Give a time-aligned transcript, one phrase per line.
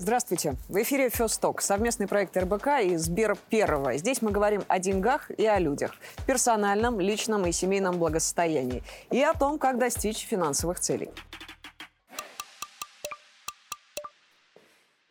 [0.00, 0.56] Здравствуйте.
[0.70, 3.98] В эфире «Фесток»– совместный проект РБК и Сбер Первого.
[3.98, 5.92] Здесь мы говорим о деньгах и о людях,
[6.26, 11.10] персональном, личном и семейном благосостоянии и о том, как достичь финансовых целей.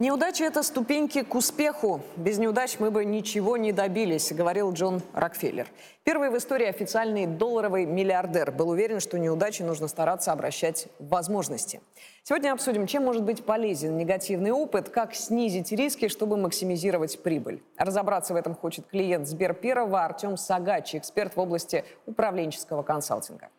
[0.02, 2.00] Неудача– это ступеньки к успеху.
[2.16, 5.68] Без неудач мы бы ничего не добились, говорил Джон Рокфеллер.
[6.06, 11.82] Первый в истории официальный долларовый миллиардер был уверен, что неудачи нужно стараться обращать в возможности.
[12.24, 17.62] Сегодня обсудим, чем может быть полезен негативный опыт, как снизить риски, чтобы максимизировать прибыль.
[17.76, 23.50] Разобраться в этом хочет клиент Сбер Первого Артем Сагач, эксперт в области управленческого консалтинга.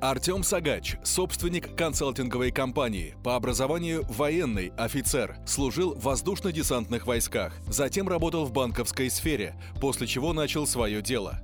[0.00, 8.44] Артем Сагач, собственник консалтинговой компании, по образованию военный офицер, служил в воздушно-десантных войсках, затем работал
[8.44, 11.40] в банковской сфере, после чего начал свое дело.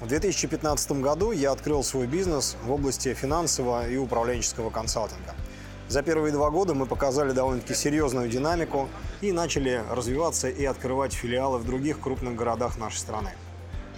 [0.00, 5.34] В 2015 году я открыл свой бизнес в области финансового и управленческого консалтинга.
[5.88, 8.88] За первые два года мы показали довольно-таки серьезную динамику
[9.20, 13.32] и начали развиваться и открывать филиалы в других крупных городах нашей страны.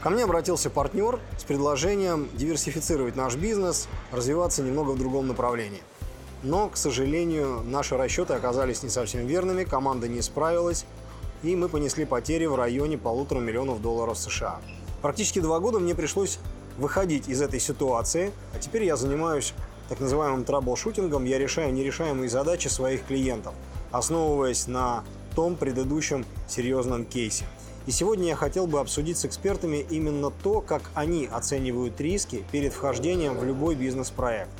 [0.02, 5.82] Ко мне обратился партнер с предложением диверсифицировать наш бизнес, развиваться немного в другом направлении.
[6.44, 10.84] Но, к сожалению, наши расчеты оказались не совсем верными, команда не справилась,
[11.42, 14.60] и мы понесли потери в районе полутора миллионов долларов США.
[15.02, 16.38] Практически два года мне пришлось
[16.76, 19.52] выходить из этой ситуации, а теперь я занимаюсь
[19.88, 23.54] так называемым траблшутингом, я решаю нерешаемые задачи своих клиентов,
[23.90, 25.02] основываясь на
[25.34, 27.46] том предыдущем серьезном кейсе.
[27.88, 32.74] И сегодня я хотел бы обсудить с экспертами именно то, как они оценивают риски перед
[32.74, 34.50] вхождением в любой бизнес-проект.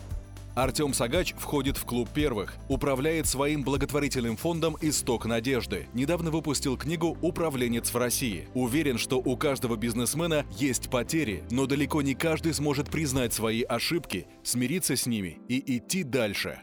[0.54, 5.88] Артем Сагач входит в клуб первых, управляет своим благотворительным фондом «Исток надежды».
[5.92, 8.48] Недавно выпустил книгу «Управленец в России».
[8.54, 14.26] Уверен, что у каждого бизнесмена есть потери, но далеко не каждый сможет признать свои ошибки,
[14.42, 16.62] смириться с ними и идти дальше.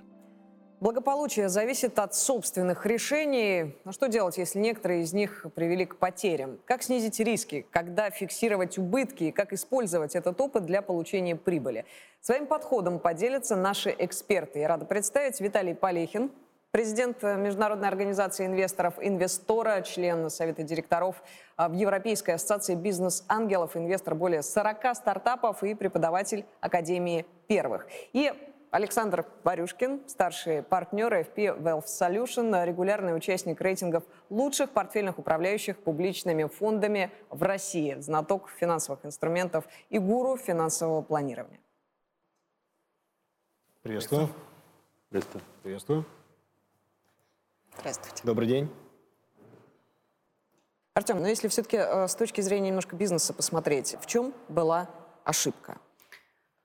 [0.82, 3.78] Благополучие зависит от собственных решений.
[3.86, 6.60] Но что делать, если некоторые из них привели к потерям?
[6.66, 7.66] Как снизить риски?
[7.72, 9.26] Когда фиксировать убытки?
[9.26, 11.86] И как использовать этот опыт для получения прибыли?
[12.20, 14.60] Своим подходом поделятся наши эксперты.
[14.60, 16.30] Я рада представить Виталий Полехин,
[16.72, 21.24] президент Международной организации инвесторов «Инвестора», член Совета директоров
[21.58, 27.88] в Европейской ассоциации бизнес-ангелов, инвестор более 40 стартапов и преподаватель Академии первых.
[28.12, 28.34] И
[28.76, 37.10] Александр Варюшкин, старший партнер FP Wealth Solution, регулярный участник рейтингов лучших портфельных управляющих публичными фондами
[37.30, 41.62] в России, знаток финансовых инструментов и гуру финансового планирования.
[43.82, 44.28] Приветствую.
[45.08, 45.44] Приветствую.
[45.64, 46.06] Приветствую.
[47.78, 48.24] Здравствуйте.
[48.26, 48.70] Добрый день.
[50.96, 54.90] Артем, ну если все-таки э, с точки зрения немножко бизнеса посмотреть, в чем была
[55.24, 55.78] ошибка?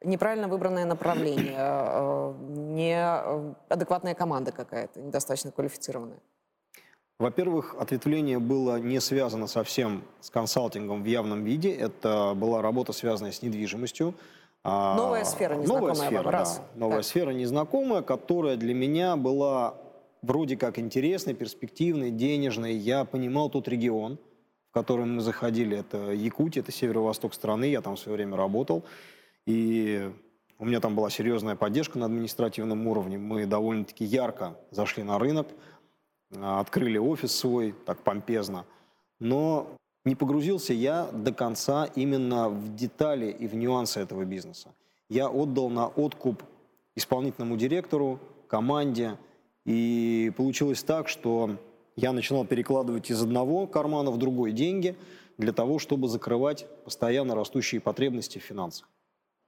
[0.03, 6.19] Неправильно выбранное направление, э, неадекватная команда какая-то, недостаточно квалифицированная?
[7.19, 11.71] Во-первых, ответвление было не связано совсем с консалтингом в явном виде.
[11.71, 14.15] Это была работа, связанная с недвижимостью.
[14.65, 16.57] А, новая сфера незнакомая Новая сфера, раз.
[16.57, 16.81] да.
[16.81, 17.05] Новая так.
[17.05, 19.75] сфера незнакомая, которая для меня была
[20.23, 22.73] вроде как интересной, перспективной, денежной.
[22.75, 24.19] Я понимал тот регион,
[24.71, 25.79] в котором мы заходили.
[25.79, 27.65] Это Якутия, это северо-восток страны.
[27.65, 28.83] Я там в свое время работал.
[29.47, 30.11] И
[30.59, 33.19] у меня там была серьезная поддержка на административном уровне.
[33.19, 35.49] Мы довольно-таки ярко зашли на рынок,
[36.37, 38.67] а, открыли офис свой, так помпезно.
[39.19, 39.69] Но
[40.05, 44.75] не погрузился я до конца именно в детали и в нюансы этого бизнеса.
[45.09, 46.43] Я отдал на откуп
[46.95, 49.17] исполнительному директору, команде,
[49.65, 51.57] и получилось так, что
[51.97, 54.97] я начинал перекладывать из одного кармана в другой деньги
[55.37, 58.89] для того, чтобы закрывать постоянно растущие потребности в финансах.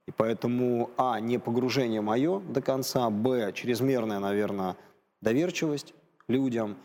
[0.06, 4.76] И поэтому, а, не погружение мое до конца, б, чрезмерная, наверное,
[5.20, 5.94] доверчивость
[6.26, 6.76] людям.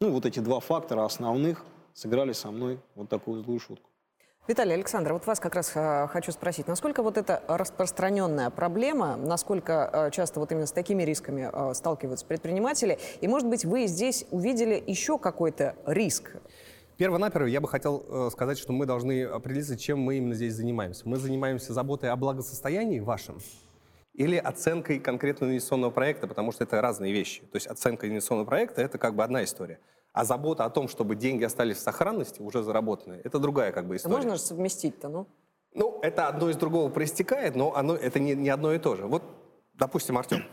[0.00, 3.88] Ну, вот эти два фактора основных сыграли со мной вот такую злую шутку.
[4.48, 9.88] Виталий, Александр, вот вас как раз э, хочу спросить, насколько вот эта распространенная проблема, насколько
[9.92, 14.26] э, часто вот именно с такими рисками э, сталкиваются предприниматели, и, может быть, вы здесь
[14.32, 16.32] увидели еще какой-то риск?
[17.02, 21.02] Первонаперво я бы хотел э, сказать, что мы должны определиться, чем мы именно здесь занимаемся.
[21.08, 23.40] Мы занимаемся заботой о благосостоянии вашем
[24.14, 27.40] или оценкой конкретного инвестиционного проекта, потому что это разные вещи.
[27.40, 29.80] То есть оценка инвестиционного проекта— это как бы одна история.
[30.12, 33.96] А забота о том, чтобы деньги остались в сохранности, уже заработанные, это другая как бы
[33.96, 34.14] история.
[34.14, 35.26] Можно же совместить-то, ну?
[35.74, 39.08] Ну, это одно из другого проистекает, но оно, это не, не одно и то же.
[39.08, 39.24] Вот,
[39.74, 40.44] допустим, Артем,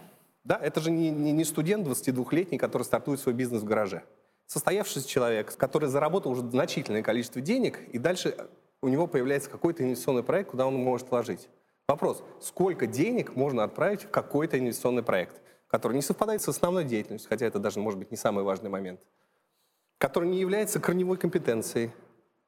[0.44, 4.01] да, это же не, не, не студент 22-летний, который стартует свой бизнес в гараже
[4.50, 8.36] состоявшийся человек, который заработал уже значительное количество денег, и дальше
[8.81, 11.48] у него появляется какой-то инвестиционный проект, куда он может вложить.
[11.88, 15.42] Вопрос, сколько денег можно отправить в какой-то инвестиционный проект?
[15.69, 19.00] который не совпадает с основной деятельностью, хотя это даже может быть не самый важный момент,
[19.98, 21.92] который не является корневой компетенцией,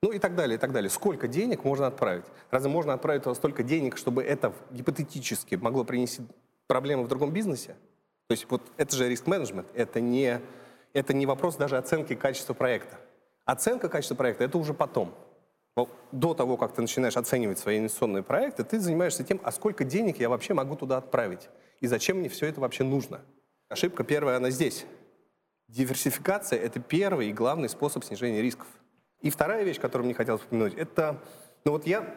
[0.01, 0.89] ну и так далее, и так далее.
[0.89, 2.25] Сколько денег можно отправить?
[2.49, 6.23] Разве можно отправить туда столько денег, чтобы это гипотетически могло принести
[6.65, 7.75] проблемы в другом бизнесе?
[8.27, 10.41] То есть вот это же риск-менеджмент, это не,
[10.93, 12.97] это не вопрос даже оценки качества проекта.
[13.45, 15.13] Оценка качества проекта— это уже потом.
[16.11, 20.19] До того, как ты начинаешь оценивать свои инвестиционные проекты, ты занимаешься тем, а сколько денег
[20.19, 21.49] я вообще могу туда отправить?
[21.79, 23.21] И зачем мне все это вообще нужно?
[23.69, 24.85] Ошибка первая, она здесь.
[25.69, 28.67] Диверсификация— это первый и главный способ снижения рисков.
[29.21, 31.21] И вторая вещь, которую мне хотелось упомянуть, это,
[31.63, 32.13] ну вот я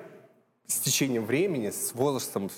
[0.66, 2.50] с течением времени, с возрастом,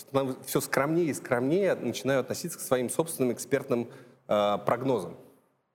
[0.46, 3.90] все скромнее и скромнее начинаю относиться к своим собственным экспертным
[4.28, 5.16] э, прогнозам.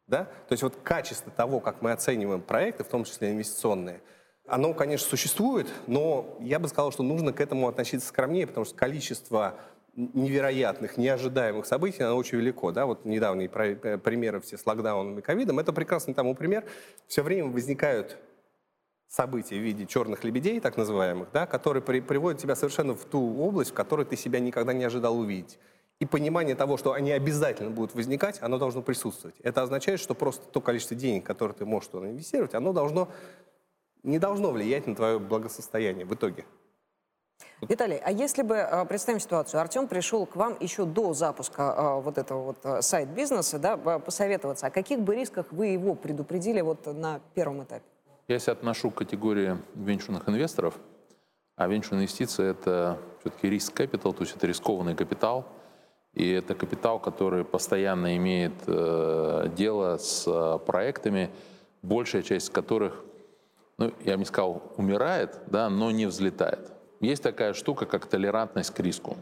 [0.07, 0.25] Да?
[0.47, 4.01] То есть вот качество того, как мы оцениваем проекты, в том числе инвестиционные,
[4.47, 8.75] оно, конечно, существует, но я бы сказал, что нужно к этому относиться скромнее, потому что
[8.75, 9.55] количество
[9.93, 12.71] невероятных, неожидаемых событий, оно очень велико.
[12.71, 12.85] Да?
[12.85, 16.65] Вот недавние э, примеры все с локдауном и ковидом, это прекрасный тому пример.
[17.07, 18.17] Все время возникают
[19.07, 23.37] события в виде черных лебедей, так называемых, да, которые при, приводят тебя совершенно в ту
[23.39, 25.59] область, в которой ты себя никогда не ожидал увидеть.
[26.01, 29.35] И понимание того, что они обязательно будут возникать, оно должно присутствовать.
[29.43, 33.07] Это означает, что просто то количество денег, которое ты можешь туда инвестировать, оно должно,
[34.01, 36.45] не должно влиять на твое благосостояние в итоге.
[37.61, 41.99] Виталий, а если бы, а, представим ситуацию, Артем пришел к вам еще до запуска а,
[41.99, 46.87] вот этого вот а, сайт-бизнеса, да, посоветоваться, о каких бы рисках вы его предупредили вот
[46.87, 47.85] на первом этапе?
[48.27, 50.79] Я себя отношу к категории венчурных инвесторов,
[51.57, 55.45] а венчурные инвестиции– это все-таки риск капитал, то есть это рискованный капитал,
[56.13, 61.29] и это капитал, который постоянно имеет э, дело с э, проектами,
[61.81, 63.03] большая часть которых,
[63.77, 66.71] ну, я бы не сказал, умирает, да, но не взлетает.
[66.99, 69.17] Есть такая штука, как толерантность к риску.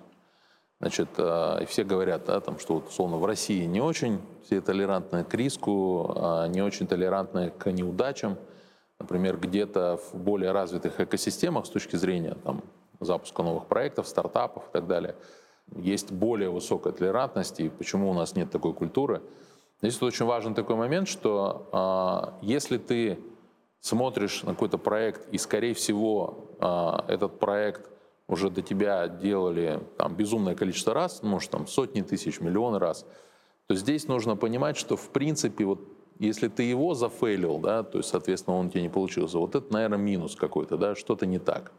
[0.80, 5.24] Значит, э, все говорят, да, там, что вот, условно в России не очень все толерантны
[5.24, 8.38] к риску, а не очень толерантны к неудачам–
[9.00, 12.62] Например, где-то в более развитых экосистемах с точки зрения там,
[13.00, 15.16] запуска новых проектов, стартапов и так далее,
[15.76, 19.22] есть более высокая толерантность, и почему у нас нет такой культуры.
[19.82, 21.70] Здесь тут очень важен такой момент, что
[22.42, 23.20] э, если ты
[23.80, 27.90] смотришь на какой-то проект, и, скорее всего, э, этот проект
[28.28, 33.06] уже до тебя делали там, безумное количество раз, ну, может, там сотни тысяч, миллионы раз,
[33.68, 35.82] то здесь нужно понимать, что, в принципе, вот
[36.20, 39.72] если ты его зафейлил, да, то есть, соответственно, он у тебя не получился, вот это,
[39.72, 41.72] наверное, минус какой-то, да, что-то не так.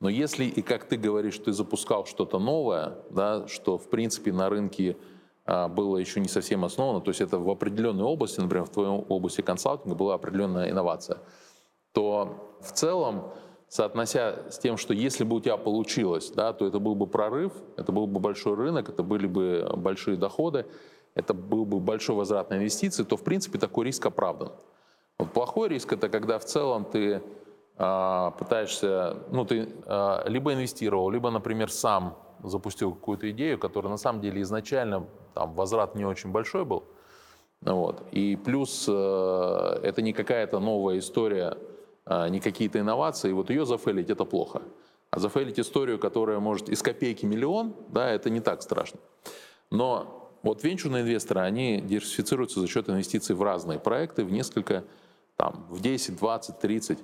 [0.00, 4.48] Но если, и как ты говоришь, ты запускал что-то новое, да, что, в принципе, на
[4.48, 4.96] рынке
[5.46, 8.88] а, было еще не совсем основано, то есть это в определенной области, например, в твоей
[8.88, 11.18] области консалтинга была определенная инновация,
[11.92, 13.32] то в целом,
[13.68, 17.52] соотнося с тем, что если бы у тебя получилось, да, то это был бы прорыв,
[17.76, 20.66] это был бы большой рынок, это были бы большие доходы,
[21.14, 24.52] это был бы большой возврат на инвестиции, то в принципе такой риск оправдан.
[25.18, 27.22] Вот плохой риск это когда в целом ты
[27.76, 34.20] пытаешься, ну ты э, либо инвестировал, либо, например, сам запустил какую-то идею, которая на самом
[34.20, 36.84] деле изначально там возврат не очень большой был.
[37.62, 38.02] Вот.
[38.12, 41.56] И плюс э, это не какая-то новая история,
[42.06, 44.62] э, не какие-то инновации, вот ее зафейлить это плохо.
[45.10, 49.00] А зафейлить историю, которая может из копейки миллион, да, это не так страшно.
[49.70, 54.84] Но вот венчурные инвесторы, они диверсифицируются за счет инвестиций в разные проекты, в несколько,
[55.36, 56.98] там, в 10, 20, 30.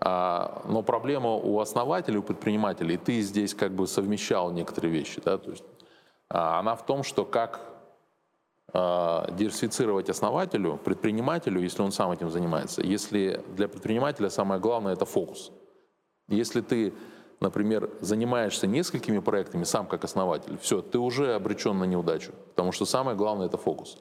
[0.00, 5.38] А, но проблема у основателей, у предпринимателей, ты здесь как бы совмещал некоторые вещи, да,
[5.38, 5.64] то есть
[6.28, 7.60] а, она в том, что как
[8.72, 12.82] а, диверсифицировать основателю, предпринимателю, если он сам этим занимается.
[12.82, 15.50] Если для предпринимателя самое главное это фокус.
[16.28, 16.92] Если ты
[17.40, 22.84] например, занимаешься несколькими проектами сам как основатель, все, ты уже обречен на неудачу, потому что
[22.84, 23.98] самое главное это фокус.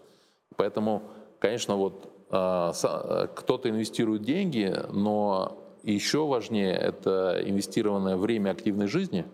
[0.56, 1.04] Поэтому,
[1.40, 9.26] конечно, вот э, кто-то инвестирует деньги, но еще важнее это инвестированное время активной жизни.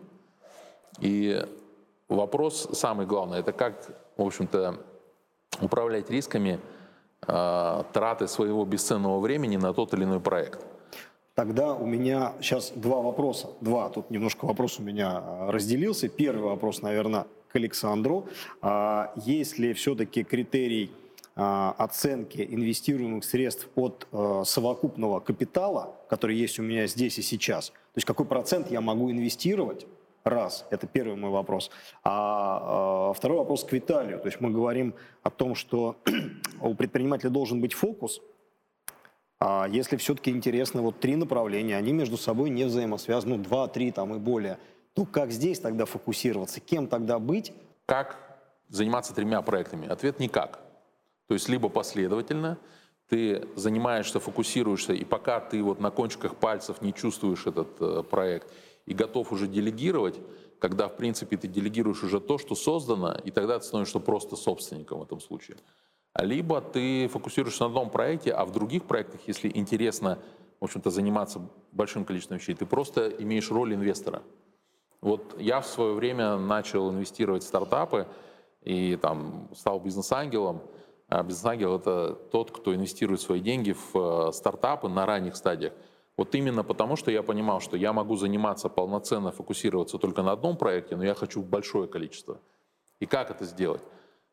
[1.00, 1.44] И
[2.08, 4.78] вопрос самый главный, это как, в общем-то,
[5.62, 6.60] управлять рисками
[7.28, 10.66] э, траты своего бесценного времени на тот или иной проект.
[11.36, 13.50] Тогда у меня сейчас два вопроса.
[13.60, 13.90] Два.
[13.90, 16.08] Тут немножко вопрос у меня а, разделился.
[16.08, 18.28] Первый вопрос, наверное, к Александру.
[18.62, 20.92] А, есть ли все-таки критерий
[21.36, 24.08] оценки инвестируемых средств от
[24.46, 27.70] совокупного капитала, который есть у меня здесь и сейчас?
[27.70, 29.88] То есть какой процент я могу инвестировать?
[30.24, 31.70] Раз, это первый мой вопрос.
[32.04, 34.20] А, а второй вопрос к Виталию.
[34.20, 35.98] То есть мы говорим о том, что
[36.62, 38.22] у предпринимателя должен быть фокус–
[39.46, 43.92] а если все-таки интересно вот три направления, они между собой не взаимосвязаны, ну, два, три
[43.92, 44.58] там и более,
[44.94, 47.52] то как здесь тогда фокусироваться, кем тогда быть?
[47.86, 48.18] Как
[48.70, 49.90] заниматься тремя проектами?
[49.90, 50.62] Ответ никак.
[51.28, 52.58] То есть либо последовательно,
[53.10, 58.52] ты занимаешься, фокусируешься, и пока ты вот на кончиках пальцев не чувствуешь этот э, проект
[58.86, 60.20] и готов уже делегировать,
[60.60, 65.00] когда, в принципе, ты делегируешь уже то, что создано, и тогда ты становишься просто собственником
[65.00, 65.58] в этом случае.
[66.18, 70.20] Либо ты фокусируешься на одном проекте, а в других проектах, если интересно,
[70.60, 74.22] в общем-то, заниматься большим количеством вещей, ты просто имеешь роль инвестора.
[75.02, 78.08] Вот я в свое время начал инвестировать в стартапы
[78.62, 80.62] и там стал бизнес-ангелом.
[81.22, 85.74] Бизнес-ангел— это тот, кто инвестирует свои деньги в э, стартапы на ранних стадиях.
[86.18, 90.58] Вот именно потому, что я понимал, что я могу заниматься полноценно, фокусироваться только на одном
[90.58, 92.40] проекте, но я хочу большое количество.
[93.00, 93.82] И как это сделать?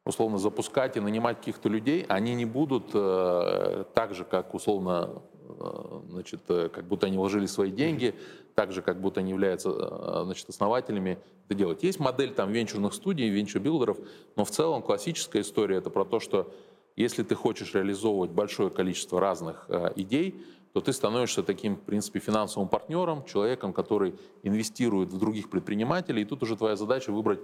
[0.05, 6.01] Условно запускать и нанимать каких-то людей, они не будут э, так же, как условно, э,
[6.09, 8.15] значит, э, как будто они вложили свои деньги,
[8.55, 11.83] так же, как будто они являются э, значит, основателями это делать.
[11.83, 13.99] Есть модель там венчурных студий, venture builder ов,
[14.37, 16.53] но в целом классическая история это про то, что
[16.97, 20.43] если ты хочешь реализовывать большое количество разных э, идей,
[20.73, 26.25] то ты становишься таким, в принципе, финансовым партнером, человеком, который инвестирует в других предпринимателей, и
[26.25, 27.41] тут уже твоя задача выбрать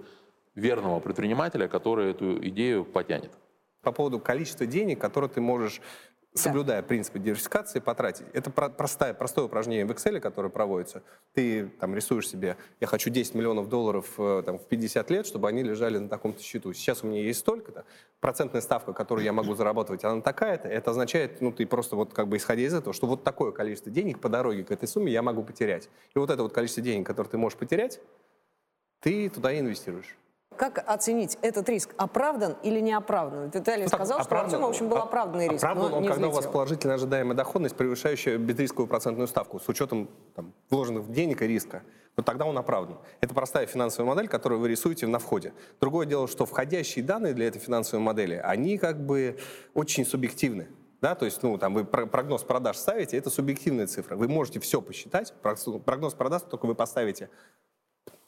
[0.55, 3.33] верного предпринимателя, который эту идею потянет.
[3.83, 5.81] По поводу количества денег, которые ты можешь
[6.37, 6.87] соблюдая да.
[6.87, 8.27] принципы диверсификации, потратить.
[8.33, 11.03] Это простое, простое упражнение в Excel, которое проводится.
[11.35, 15.49] Ты там рисуешь себе, я хочу 10 миллионов долларов э, там, в 50 лет, чтобы
[15.49, 16.73] они лежали на таком-то счету.
[16.73, 17.85] Сейчас у меня есть столько-то.
[18.21, 20.69] Процентная ставка, которую я могу зарабатывать, она такая-то.
[20.69, 23.91] Это означает, ну, ты просто вот как бы исходя из этого, что вот такое количество
[23.91, 25.89] денег по дороге к этой сумме я могу потерять.
[26.15, 28.01] И вот это вот количество денег, которое ты можешь потерять,
[29.01, 30.17] ты туда и инвестируешь.
[30.57, 31.91] Как оценить этот риск?
[31.97, 33.51] Оправдан или не оправдан?
[33.51, 35.65] Виталий ну, сказал, что Артем, в общем, был оправданный риск.
[35.65, 40.53] Оправдан он, когда у вас положительно ожидаемая доходность, превышающая безрисковую процентную ставку, с учетом там,
[40.71, 41.83] вложенных денег и риска.
[42.17, 42.97] Вот тогда он оправдан.
[43.21, 45.53] Это простая финансовая модель, которую вы рисуете на входе.
[45.81, 49.39] Другое дело, что входящие данные для этой финансовой модели, они как бы
[49.75, 50.69] очень субъективны.
[51.03, 54.17] Да, то есть, ну, там вы прогноз продаж ставите, это субъективная цифра.
[54.17, 57.29] Вы можете все посчитать, прогноз продаж только вы поставите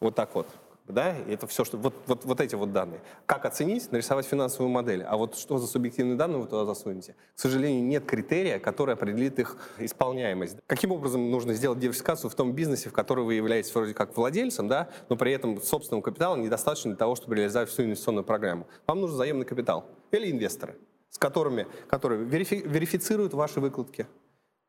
[0.00, 0.46] вот так вот
[0.92, 3.00] да, и это все, что вот, вот, вот эти вот данные.
[3.26, 7.14] Как оценить, нарисовать финансовую модель, а вот что за субъективные данные вы туда засунете?
[7.34, 10.58] К сожалению, нет критерия, который определит их исполняемость.
[10.66, 14.68] Каким образом нужно сделать диверсификацию в том бизнесе, в котором вы являетесь вроде как владельцем,
[14.68, 18.66] да, но при этом собственного капитала недостаточно для того, чтобы реализовать всю инвестиционную программу.
[18.86, 20.76] Вам нужен заемный капитал или инвесторы,
[21.10, 24.06] с которыми, которые верифи, верифицируют ваши выкладки,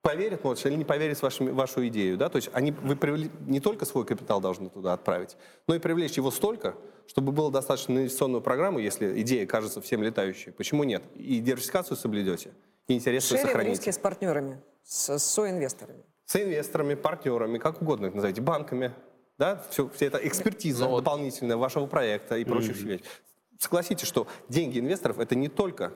[0.01, 2.18] поверят, может, или не поверят в вашу, вашу идею.
[2.18, 2.29] Да?
[2.29, 5.38] То есть они, вы привли, не только свой капитал должны туда отправить,
[5.68, 6.75] но и привлечь его столько,
[7.08, 10.51] чтобы было достаточно на инвестиционную программу, если идея кажется всем летающей.
[10.51, 11.03] Почему нет?
[11.15, 12.51] И диверсификацию соблюдете,
[12.88, 13.77] и интерес Шеринг сохраните.
[13.77, 16.03] риски с партнерами, с, соинвесторами.
[16.25, 18.94] С инвесторами, партнерами, как угодно их назовите, банками.
[19.38, 19.63] Да?
[19.70, 22.88] Все, все это экспертиза но ну дополнительная вашего проекта и прочих mm-hmm.
[22.88, 23.03] вещей.
[23.58, 25.94] Согласитесь, что деньги инвесторов– это не только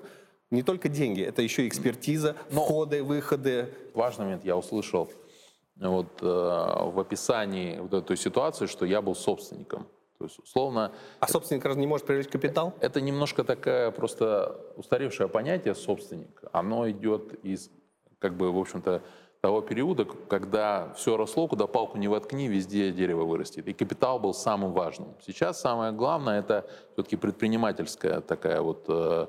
[0.54, 3.74] не только деньги, это еще экспертиза, Но входы, выходы.
[3.94, 5.10] Важный момент я услышал
[5.76, 9.88] вот, э, в описании вот этой ситуации, что я был собственником.
[10.20, 10.94] То есть, условно...
[11.20, 12.74] А собственник разве не может привлечь капитал?
[12.80, 16.42] Это немножко такое просто устаревшее понятие собственник.
[16.52, 17.70] Оно идет из,
[18.20, 19.02] как бы, в общем-то,
[19.42, 23.68] того периода, когда все росло, куда палку не воткни, везде дерево вырастет.
[23.68, 25.16] И капитал был самым важным.
[25.26, 29.28] Сейчас самое главное это все-таки предпринимательская такая вот э,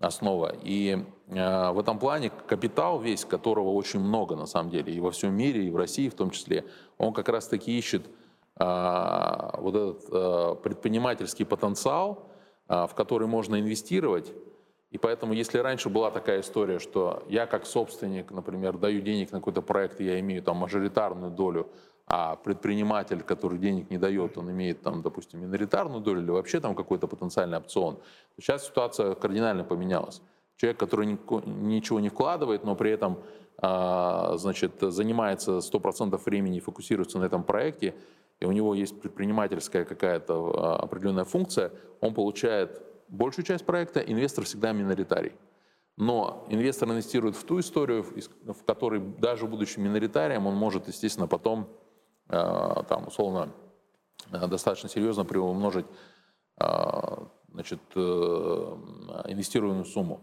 [0.00, 0.54] основа.
[0.62, 5.10] И э, в этом плане капитал весь, которого очень много на самом деле, и во
[5.10, 6.64] всем мире, и в России в том числе,
[6.98, 8.06] он как раз-таки ищет
[8.58, 12.26] э, вот этот э, предпринимательский потенциал,
[12.68, 14.32] в который можно инвестировать.
[14.92, 19.38] И поэтому, если раньше была такая история, что я как собственник, например, даю денег на
[19.38, 21.68] какой-то проект, и я имею там мажоритарную долю,
[22.12, 26.74] а предприниматель, который денег не дает, он имеет там, допустим, миноритарную долю или вообще там
[26.74, 27.98] какой-то потенциальный опцион.
[28.36, 30.20] Сейчас ситуация кардинально поменялась.
[30.56, 33.20] Человек, который ничего не вкладывает, но при этом
[33.58, 37.94] а, значит, занимается 100% времени и фокусируется на этом проекте,
[38.40, 44.44] и у него есть предпринимательская какая-то а, определенная функция, он получает большую часть проекта, инвестор
[44.44, 45.32] всегда миноритарий.
[45.96, 51.68] Но инвестор инвестирует в ту историю, в которой даже будучи миноритарием, он может, естественно, потом
[52.30, 53.52] там, условно,
[54.32, 55.86] э, достаточно серьезно приумножить
[56.60, 56.66] э,
[57.52, 60.20] значит, инвестируемую сумму.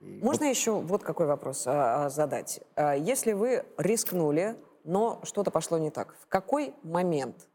[0.00, 0.54] Можно вот.
[0.54, 2.60] еще вот какой вопрос задать.
[2.76, 7.48] Если вы рискнули, но что-то пошло не так, в какой момент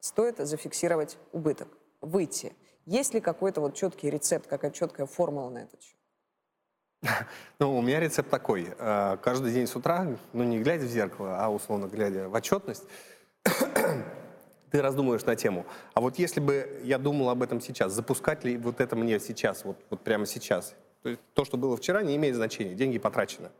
[0.00, 1.68] стоит зафиксировать убыток,
[2.02, 2.54] выйти?
[2.84, 5.96] Есть ли какой-то вот четкий рецепт, какая-то четкая формула на этот счет?
[7.58, 8.66] Ну, у меня рецепт такой.
[8.76, 12.84] Каждый день с утра, ну, не глядя в зеркало, а условно глядя в отчетность,
[14.70, 15.66] ты раздумываешь на тему.
[15.94, 19.64] А вот если бы я думал об этом сейчас, запускать ли вот это мне сейчас,
[19.64, 20.74] вот, вот прямо сейчас?
[21.02, 23.50] То, есть то, что было вчера, не имеет значения, деньги потрачены.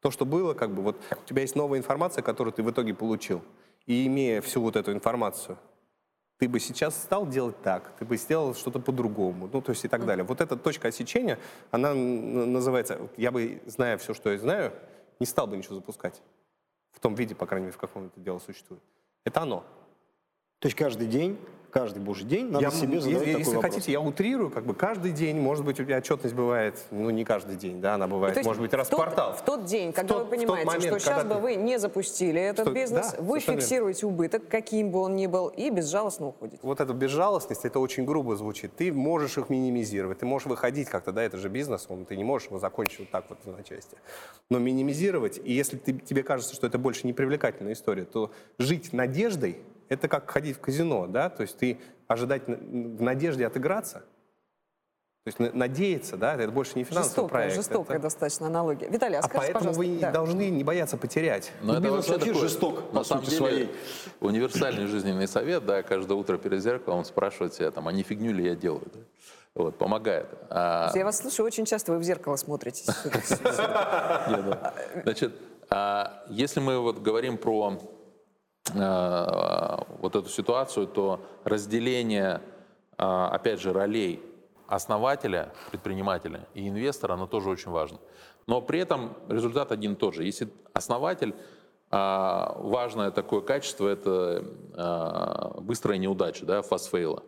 [0.00, 2.94] То, что было, как бы, вот у тебя есть новая информация, которую ты в итоге
[2.94, 3.42] получил.
[3.86, 5.58] И имея всю вот эту информацию,
[6.38, 9.88] ты бы сейчас стал делать так, ты бы сделал что-то по-другому, ну, то есть и
[9.88, 10.24] так далее.
[10.24, 11.38] Вот эта точка отсечения,
[11.70, 14.72] она называется, я бы, зная все, что я знаю,
[15.18, 16.22] не стал бы ничего запускать.
[16.92, 18.82] В том виде, по крайней мере, в каком это дело существует.
[19.24, 19.64] Это оно.
[20.58, 21.38] То есть каждый день
[21.70, 23.74] каждый божий день надо я, себе задавать если, такой Если вопрос.
[23.74, 27.24] хотите, я утрирую, как бы каждый день, может быть, у тебя отчетность бывает, ну, не
[27.24, 29.34] каждый день, да, она бывает, есть может быть, раз в квартал.
[29.34, 32.66] В тот день, когда тот, вы понимаете, момент, что сейчас бы вы не запустили этот
[32.66, 34.14] что, бизнес, да, вы фиксируете верно.
[34.14, 36.58] убыток, каким бы он ни был, и безжалостно уходите.
[36.62, 38.72] Вот эта безжалостность, это очень грубо звучит.
[38.76, 42.24] Ты можешь их минимизировать, ты можешь выходить как-то, да, это же бизнес, он, ты не
[42.24, 43.96] можешь его закончить вот так вот на части.
[44.50, 48.92] Но минимизировать, и если ты, тебе кажется, что это больше не привлекательная история, то жить
[48.92, 49.58] надеждой,
[49.90, 54.04] это как ходить в казино, да, то есть ты ожидать в надежде отыграться,
[55.24, 57.54] то есть надеяться, да, это больше не финансовый жестокая, проект.
[57.54, 58.04] Жестокая это...
[58.04, 58.88] достаточно аналогия.
[58.88, 60.12] Виталий, а, а скажите, поэтому вы да.
[60.12, 61.52] должны не бояться потерять.
[61.60, 63.70] Но это вообще такой, жесток, на самом деле, своей.
[64.20, 68.46] универсальный жизненный совет, да, каждое утро перед зеркалом спрашивать себя, там, а не фигню ли
[68.46, 69.00] я делаю, да?
[69.56, 70.26] Вот, помогает.
[70.48, 70.90] А...
[70.94, 72.86] Я вас слушаю, очень часто вы в зеркало смотритесь.
[75.02, 75.34] Значит,
[75.68, 77.78] а если мы вот говорим про
[80.00, 82.40] вот эту ситуацию, то разделение,
[82.98, 84.22] э, опять же, ролей
[84.66, 87.98] основателя, предпринимателя и инвестора, оно тоже очень важно.
[88.46, 90.24] Но при этом результат один и тот же.
[90.24, 91.34] Если основатель,
[91.90, 94.44] э, важное такое качество– это
[95.60, 97.22] быстрая неудача, да, fail.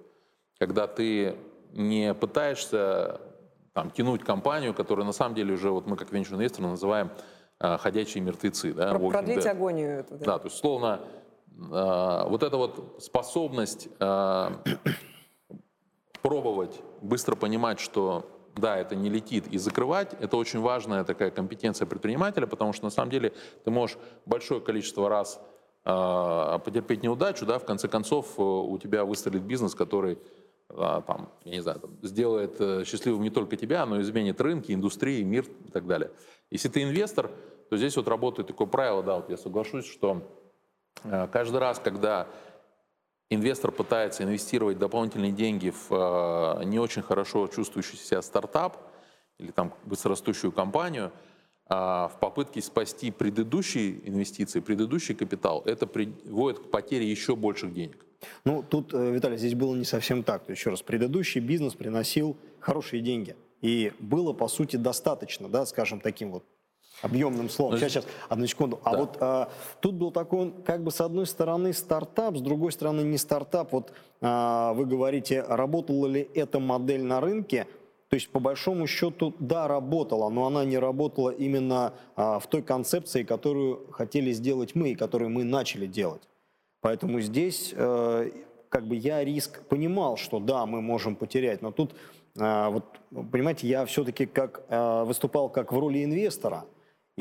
[0.58, 1.36] Когда ты
[1.72, 3.20] не пытаешься
[3.72, 7.10] там, тянуть компанию, которая на самом деле уже, вот мы как венчурный инвестор называем
[7.58, 8.74] ходячие мертвецы.
[8.74, 10.00] Да, Продлить агонию.
[10.00, 10.24] Эту, да.
[10.24, 11.00] да, то есть, словно
[11.68, 14.62] вот эта вот способность а,
[16.22, 21.86] пробовать, быстро понимать, что да, это не летит, и закрывать, это очень важная такая компетенция
[21.86, 23.32] предпринимателя, потому что на самом деле
[23.64, 23.96] ты можешь
[24.26, 25.40] большое количество раз
[25.84, 30.18] э, потерпеть неудачу, да, в конце концов э, у тебя выстрелит бизнес, который
[30.68, 34.72] там, я не знаю, там, сделает э, счастливым не только тебя, но и изменит рынки,
[34.72, 36.10] индустрии, мир и так далее.
[36.50, 37.30] Если ты инвестор,
[37.68, 40.22] то здесь вот работает такое правило, да, вот я соглашусь, что
[41.02, 42.28] каждый раз, когда
[43.34, 48.76] инвестор пытается инвестировать дополнительные деньги в э, не очень хорошо чувствующий себя стартап
[49.38, 51.12] или там быстрорастущую компанию,
[51.68, 58.04] э, в попытке спасти предыдущие инвестиции, предыдущий капитал, это приводит к потере еще больших денег.
[58.44, 60.48] Ну, тут, Виталий, здесь было не совсем так.
[60.48, 63.34] Еще раз, предыдущий бизнес приносил хорошие деньги.
[63.62, 66.44] И было, по сути, достаточно, да, скажем, таким вот
[67.02, 67.78] объемным словом.
[67.78, 68.80] Сейчас, сейчас, одну секунду.
[68.84, 69.50] А вот а,
[69.80, 73.72] тут был такой, как бы с одной стороны стартап, с другой стороны не стартап.
[73.72, 77.66] Вот а, вы говорите, работала ли эта модель на рынке?
[78.08, 82.62] То есть, по большому счету, да, работала, но она не работала именно а, в той
[82.62, 86.22] концепции, которую хотели сделать мы и которую мы начали делать.
[86.82, 88.30] Поэтому здесь, а,
[88.68, 91.94] как бы я риск понимал, что да, мы можем потерять, но тут,
[92.38, 96.66] а, вот, понимаете, я все-таки как, а, выступал как в роли инвестора–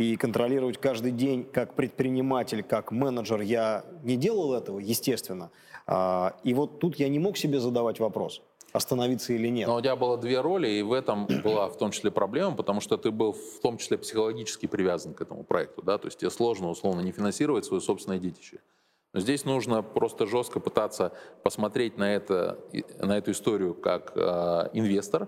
[0.02, 5.52] и контролировать каждый день как предприниматель, как менеджер я не делал этого, естественно.
[5.86, 9.68] А, и вот тут я не мог себе задавать вопрос, остановиться или нет.
[9.68, 12.82] Но у тебя было две роли, и в этом была в том числе проблема, потому
[12.82, 15.84] что ты был в том числе психологически привязан к этому проекту.
[15.84, 15.98] Да?
[15.98, 18.60] То есть тебе сложно, условно, не финансировать свое собственное детище.
[19.14, 21.12] Но здесь нужно просто жестко пытаться
[21.44, 22.60] посмотреть на, это,
[22.98, 25.28] на эту историю как э, инвестор,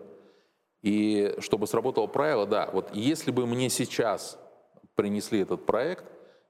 [0.82, 4.38] и чтобы сработало правило, да, вот если бы мне сейчас
[4.96, 6.06] принесли этот проект,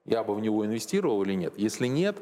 [0.05, 1.53] я бы в него инвестировал или нет.
[1.57, 2.17] Если нет,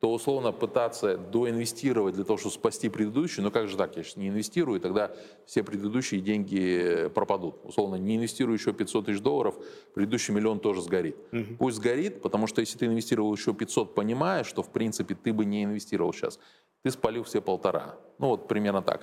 [0.00, 4.16] то условно пытаться доинвестировать для того, чтобы спасти предыдущий, но как же так, я сейчас
[4.16, 5.10] не инвестирую, и тогда
[5.44, 7.56] все предыдущие деньги пропадут.
[7.64, 9.56] Условно, не инвестирую еще 500 тысяч долларов,
[9.94, 11.16] предыдущий миллион тоже сгорит.
[11.32, 11.56] Угу.
[11.58, 15.44] Пусть сгорит, потому что если ты инвестировал еще 500, понимая, что в принципе ты бы
[15.44, 16.38] не инвестировал сейчас,
[16.84, 17.96] ты спалил все полтора.
[18.18, 19.02] Ну вот примерно так.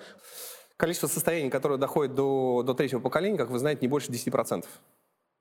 [0.78, 4.66] Количество состояний, которое доходит до, до третьего поколения, как вы знаете, не больше 10%.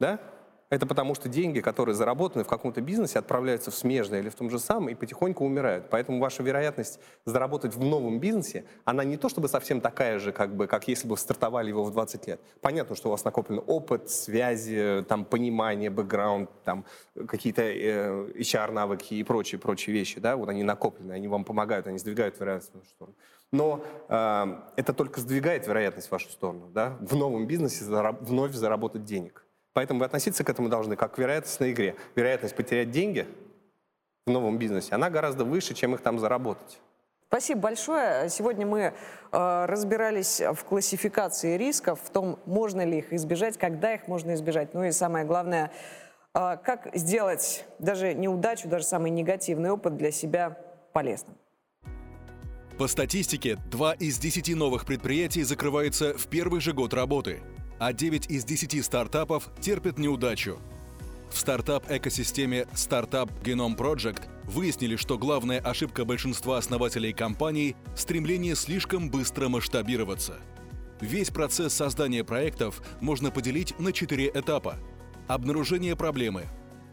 [0.00, 0.20] Да?
[0.70, 4.50] Это потому что деньги, которые заработаны в каком-то бизнесе, отправляются в смежное или в том
[4.50, 5.90] же самом и потихоньку умирают.
[5.90, 10.54] Поэтому ваша вероятность заработать в новом бизнесе, она не то чтобы совсем такая же, как,
[10.54, 12.40] бы, как если бы стартовали его в 20 лет.
[12.60, 16.84] Понятно, что у вас накоплен опыт, связи, там, понимание, бэкграунд, там,
[17.28, 20.18] какие-то э, HR-навыки и прочие, прочие вещи.
[20.18, 20.36] Да?
[20.36, 23.16] Вот они накоплены, они вам помогают, они сдвигают вероятность в вашу сторону.
[23.52, 26.70] Но э, это только сдвигает вероятность в вашу сторону.
[26.72, 26.96] Да?
[27.00, 29.43] В новом бизнесе зараб- вновь заработать денег.
[29.74, 31.96] Поэтому вы относиться к этому должны как к вероятностной игре.
[32.14, 33.26] Вероятность потерять деньги
[34.24, 36.80] в новом бизнесе, она гораздо выше, чем их там заработать.
[37.28, 38.30] Спасибо большое.
[38.30, 38.94] Сегодня мы
[39.32, 44.72] э, разбирались в классификации рисков, в том, можно ли их избежать, когда их можно избежать.
[44.72, 45.72] Ну и самое главное,
[46.32, 50.56] э, как сделать даже неудачу, даже самый негативный опыт для себя
[50.92, 51.36] полезным.
[52.78, 57.40] По статистике, 2 из 10 новых предприятий закрываются в первый же год работы,
[57.84, 60.58] а 9 из 10 стартапов терпят неудачу.
[61.30, 69.50] В стартап-экосистеме Startup Genome Project выяснили, что главная ошибка большинства основателей компаний– стремление слишком быстро
[69.50, 70.38] масштабироваться.
[71.02, 74.76] Весь процесс создания проектов можно поделить на четыре этапа.
[75.28, 76.46] Обнаружение проблемы,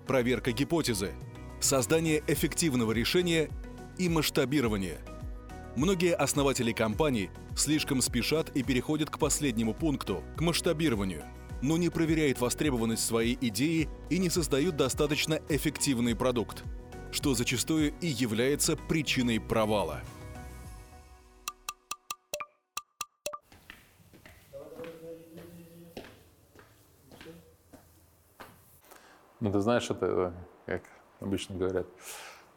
[0.08, 1.12] проверка гипотезы,
[1.62, 3.50] создание эффективного решения
[3.98, 4.98] и масштабирование.
[5.76, 11.24] Многие основатели компаний слишком спешат и переходят к последнему пункту– к масштабированию–
[11.62, 16.64] но не проверяет востребованность своей идеи и не создают достаточно эффективный продукт,
[17.12, 20.02] что зачастую и является причиной провала.
[29.40, 30.34] Ну, ты знаешь, это,
[30.68, 30.84] как
[31.20, 31.88] обычно говорят,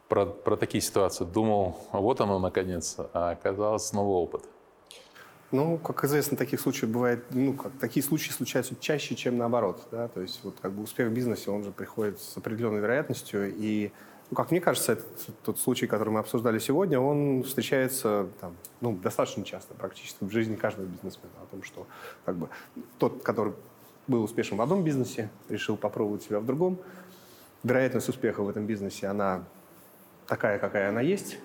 [0.07, 1.25] про, про такие ситуации.
[1.25, 4.43] Думал, а вот оно, наконец, а оказалось снова опыт.
[5.51, 10.07] Ну, как известно, таких случаев бывает, ну, как, такие случаи случаются чаще, чем наоборот, да,
[10.07, 13.91] то есть вот как бы успех в бизнесе, он же приходит с определенной вероятностью, и,
[14.31, 15.07] ну, как мне кажется, этот,
[15.43, 20.55] тот случай, который мы обсуждали сегодня, он встречается там, ну, достаточно часто, практически в жизни
[20.55, 21.85] каждого бизнесмена, о том, что
[22.25, 22.49] как бы
[22.97, 23.53] тот, который
[24.07, 26.79] был успешен в одном бизнесе, решил попробовать себя в другом,
[27.63, 29.45] вероятность успеха в этом бизнесе, она
[30.27, 31.37] такая, какая она есть,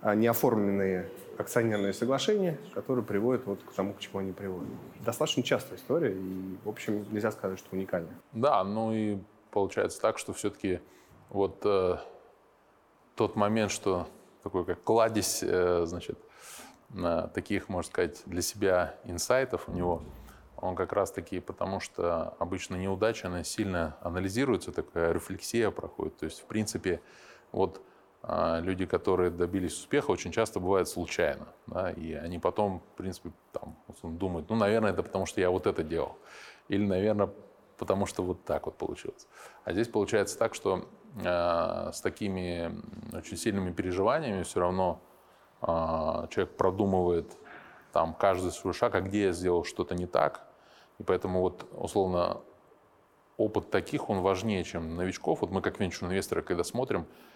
[0.00, 1.08] а неоформленные
[1.38, 4.68] акционерные соглашения, которые приводят вот к тому, к чему они приводят.
[5.00, 8.14] Достаточно частая история, и, в общем, нельзя сказать, что уникальная.
[8.32, 9.18] Да, ну и
[9.50, 10.80] получается так, что все-таки
[11.30, 11.96] вот э,
[13.16, 14.08] тот момент, что
[14.42, 16.18] такой как кладезь, э, значит,
[16.94, 20.02] э, таких, можно сказать, для себя инсайтов у него,
[20.56, 26.16] он как раз таки потому, что обычно неудача, она сильно анализируется, такая рефлексия проходит.
[26.18, 27.00] То есть, в принципе,
[27.50, 27.82] вот
[28.24, 31.46] люди, которые добились успеха, очень часто бывает случайно.
[31.66, 35.66] Да, и они потом, в принципе, там, думают, ну, наверное, это потому, что я вот
[35.66, 36.16] это делал.
[36.68, 37.30] Или, наверное,
[37.78, 39.26] потому что вот так вот получилось.
[39.64, 42.80] А здесь получается так, что э, с такими
[43.12, 45.00] очень сильными переживаниями все равно
[45.60, 45.66] э,
[46.30, 47.36] человек продумывает
[47.92, 50.46] там каждый свой шаг, а где я сделал что-то не так.
[51.00, 52.40] И поэтому вот условно
[53.36, 55.40] опыт таких, он важнее, чем новичков.
[55.40, 57.31] Вот мы как венчурные инвесторы, когда смотрим, а,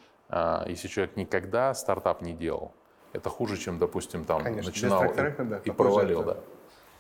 [0.67, 2.73] если человек никогда стартап не делал,
[3.13, 6.23] это хуже, чем, допустим, там Конечно, начинал и, да, и провалил.
[6.23, 6.39] Да.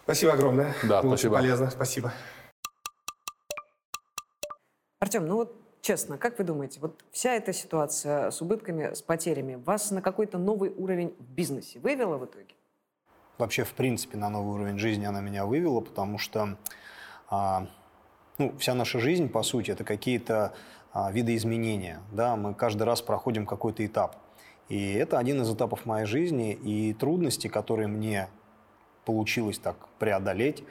[0.05, 0.75] Спасибо огромное.
[0.85, 1.35] Да, Было спасибо.
[1.35, 1.71] Очень полезно.
[1.71, 2.13] Спасибо.
[5.01, 9.57] Артем, ну вот честно, как вы думаете, вот вся эта ситуация с убытками, с потерями
[9.57, 12.55] вас на какой-то новый уровень в бизнесе вывела в итоге?
[13.39, 16.57] Вообще, в принципе, на новый уровень жизни она меня вывела, потому что
[17.29, 17.67] а,
[18.39, 20.55] ну, вся наша жизнь, по сути, это какие-то а,
[21.13, 22.01] видоизменения.
[22.13, 24.17] Да, мы каждый раз проходим какой-то этап.
[24.69, 28.29] И это один из этапов моей жизни, и трудности, которые мне
[29.05, 30.65] получилось так преодолеть,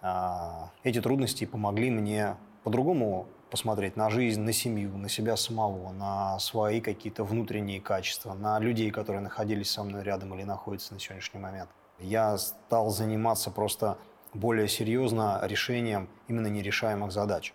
[0.00, 6.38] а, эти трудности помогли мне по-другому посмотреть на жизнь, на семью, на себя самого, на
[6.38, 11.40] свои какие-то внутренние качества, на людей, которые находились со мной рядом или находятся на сегодняшний
[11.40, 11.68] момент.
[11.98, 13.98] Я стал заниматься просто
[14.32, 17.52] более серьезно решением именно нерешаемых задач.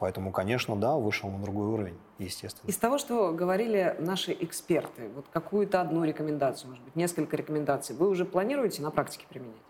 [0.00, 2.66] Поэтому, конечно, да, вышел на другой уровень, естественно.
[2.66, 8.08] Из того, что говорили наши эксперты, вот какую-то одну рекомендацию, может быть, несколько рекомендаций, вы
[8.08, 9.60] уже планируете на практике применять?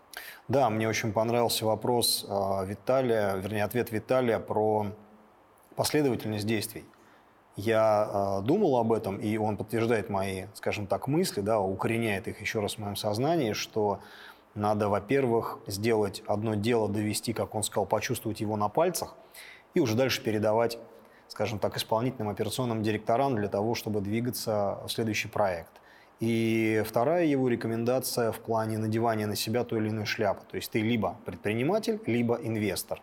[0.47, 4.87] Да, мне очень понравился вопрос э, Виталия, вернее, ответ Виталия про
[5.75, 6.85] последовательность действий.
[7.57, 12.39] Я э, думал об этом, и он подтверждает мои, скажем так, мысли, да, укореняет их
[12.39, 13.99] еще раз в моем сознании, что
[14.55, 19.17] надо, во-первых, сделать одно дело, довести, как он сказал, почувствовать его на пальцах–
[19.73, 20.77] и уже дальше передавать,
[21.27, 25.71] скажем так, исполнительным операционным директорам для того, чтобы двигаться в следующий проект.
[26.19, 30.45] И вторая его рекомендация в плане надевания на себя той или иной шляпы.
[30.45, 33.01] То есть ты либо предприниматель, либо инвестор.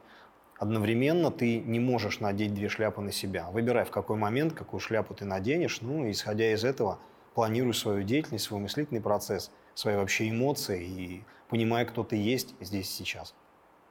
[0.57, 3.49] Одновременно ты не можешь надеть две шляпы на себя.
[3.51, 5.81] Выбирай, в какой момент, какую шляпу ты наденешь.
[5.81, 6.99] Ну, исходя из этого,
[7.35, 12.89] планируй свою деятельность, свой мыслительный процесс, свои вообще эмоции и понимай, кто ты есть здесь
[12.89, 13.35] сейчас.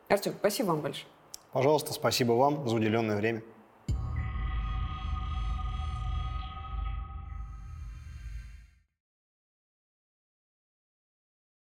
[0.09, 1.07] Артем, спасибо вам большое.
[1.58, 3.41] Пожалуйста, спасибо вам за уделенное время.